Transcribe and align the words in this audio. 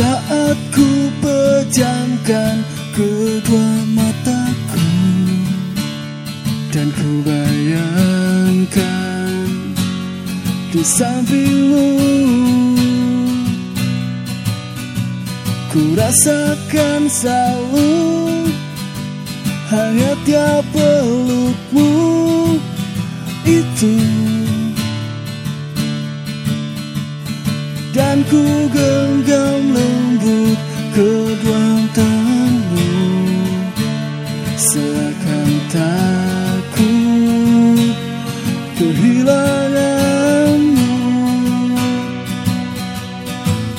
Saat 0.00 0.56
ku 0.72 1.12
pejamkan 1.20 2.64
kedua 2.96 3.68
mataku 3.92 4.88
Dan 6.72 6.88
ku 6.96 7.20
bayangkan 7.20 8.80
di 10.72 10.80
sampingmu 10.80 12.00
Ku 15.68 15.92
rasakan 15.92 17.04
selalu 17.04 17.92
hangatnya 19.68 20.64
Dan 27.90 28.22
ku 28.30 28.70
genggam 28.70 29.74
lembut 29.74 30.58
kedua 30.94 31.90
tanganmu 31.90 32.86
Seakan 34.54 35.50
takut 35.74 37.90
kehilanganmu. 38.78 40.86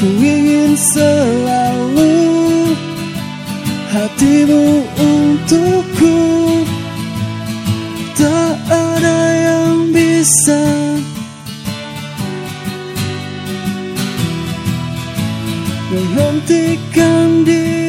Ku 0.00 0.08
ingin 0.18 0.72
selalu 0.74 2.18
hatimu 3.92 4.64
untukku 4.98 5.89
menghentikan 16.10 17.46
dirimu 17.46 17.79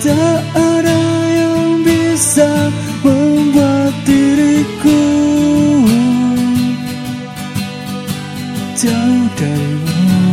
Tak 0.00 0.42
ada 0.56 1.02
yang 1.36 1.84
bisa 1.84 2.72
membuat 3.04 3.92
diriku 4.08 5.02
jauh 8.80 9.24
darimu 9.36 10.29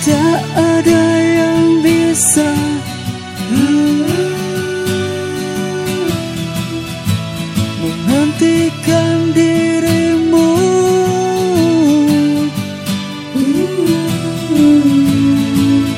Tak 0.00 0.40
ada 0.56 1.04
yang 1.20 1.84
bisa 1.84 2.48
Menghentikan 7.84 9.36
dirimu. 9.36 10.52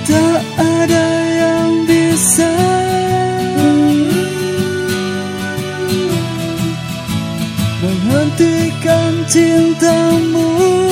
Tak 0.02 0.42
ada 0.58 1.06
yang 1.38 1.86
bisa 1.86 2.50
Menghentikan 7.78 9.12
cintamu 9.30 10.91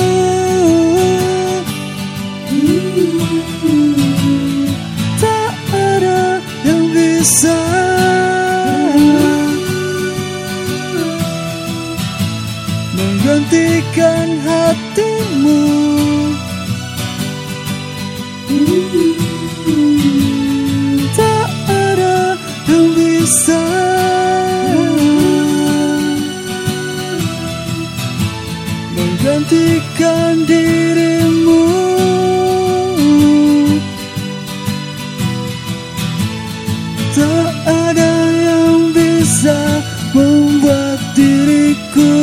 Menggantikan 12.97 14.41
hatimu. 14.41 15.61
Tak 21.13 21.49
ada 21.69 22.33
yang 22.65 22.89
bisa. 22.97 23.65
Menggantikan 28.97 30.41
dirimu 30.49 30.90
membuat 40.21 41.01
diriku 41.17 42.13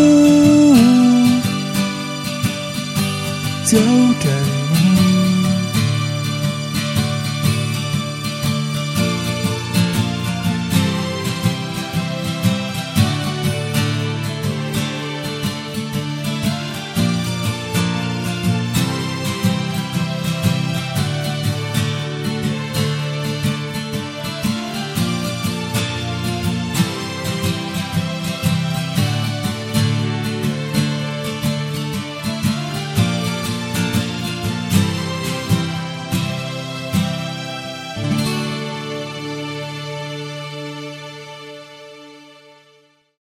jauh 3.66 4.10
dari 4.22 4.37